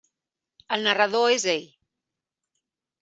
[0.77, 1.69] El narrador és ell.